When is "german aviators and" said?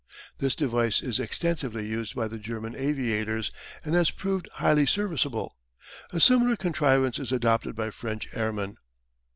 2.39-3.93